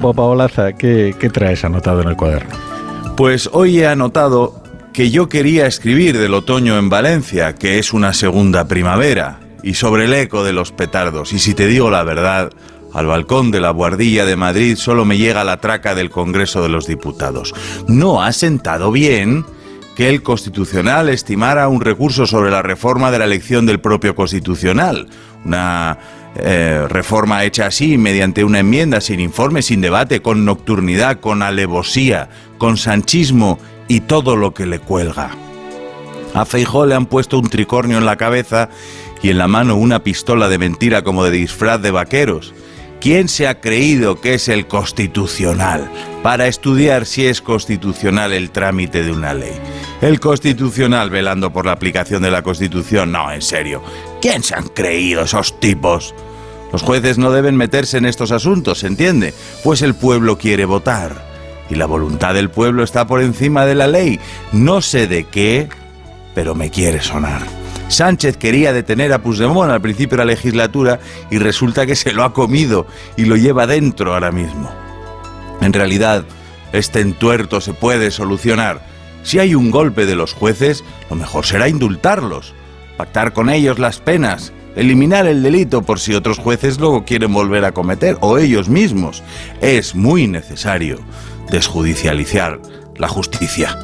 [0.00, 2.56] Paolaza, ¿qué, ¿qué traes anotado en el cuaderno?
[3.16, 8.12] Pues hoy he anotado que yo quería escribir del otoño en Valencia, que es una
[8.12, 11.32] segunda primavera, y sobre el eco de los petardos.
[11.32, 12.50] Y si te digo la verdad,
[12.92, 16.70] al balcón de la Guardilla de Madrid solo me llega la traca del Congreso de
[16.70, 17.54] los Diputados.
[17.86, 19.44] No ha sentado bien
[19.96, 25.08] que el Constitucional estimara un recurso sobre la reforma de la elección del propio Constitucional.
[25.44, 25.98] Una
[26.36, 32.28] eh, reforma hecha así, mediante una enmienda, sin informe, sin debate, con nocturnidad, con alevosía,
[32.58, 35.30] con sanchismo y todo lo que le cuelga.
[36.34, 38.68] A Feijó le han puesto un tricornio en la cabeza
[39.22, 42.54] y en la mano una pistola de mentira como de disfraz de vaqueros.
[43.00, 45.90] ¿Quién se ha creído que es el constitucional
[46.22, 49.54] para estudiar si es constitucional el trámite de una ley?
[50.02, 53.10] El constitucional velando por la aplicación de la constitución.
[53.10, 53.82] No, en serio.
[54.20, 56.14] ¿Quién se han creído esos tipos?
[56.72, 59.34] Los jueces no deben meterse en estos asuntos, ¿se entiende?
[59.64, 61.28] Pues el pueblo quiere votar.
[61.68, 64.20] Y la voluntad del pueblo está por encima de la ley.
[64.52, 65.68] No sé de qué,
[66.34, 67.42] pero me quiere sonar.
[67.88, 72.22] Sánchez quería detener a Puigdemont al principio de la legislatura y resulta que se lo
[72.22, 74.70] ha comido y lo lleva dentro ahora mismo.
[75.60, 76.24] En realidad,
[76.72, 78.86] este entuerto se puede solucionar.
[79.24, 82.54] Si hay un golpe de los jueces, lo mejor será indultarlos,
[82.96, 87.64] pactar con ellos las penas, eliminar el delito por si otros jueces luego quieren volver
[87.64, 89.22] a cometer, o ellos mismos.
[89.60, 91.00] Es muy necesario
[91.50, 92.60] desjudicializar
[92.96, 93.76] la justicia.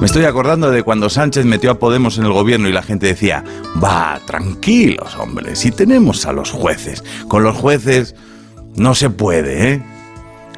[0.00, 3.06] Me estoy acordando de cuando Sánchez metió a Podemos en el gobierno y la gente
[3.06, 3.44] decía,
[3.82, 7.04] va, tranquilos, hombre, si tenemos a los jueces.
[7.28, 8.16] Con los jueces
[8.74, 9.82] no se puede, ¿eh?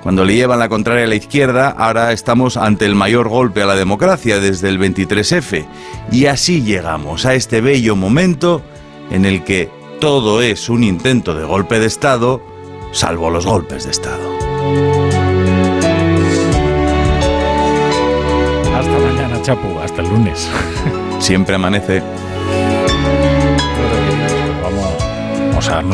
[0.02, 3.66] Cuando le llevan la contraria a la izquierda, ahora estamos ante el mayor golpe a
[3.66, 5.66] la democracia desde el 23F.
[6.12, 8.62] Y así llegamos a este bello momento
[9.10, 12.42] en el que todo es un intento de golpe de Estado,
[12.92, 14.36] salvo los golpes de Estado.
[18.74, 20.50] Hasta mañana, Chapu, hasta el lunes.
[21.20, 22.02] Siempre amanece.
[24.62, 24.94] Vamos,
[25.48, 25.82] vamos a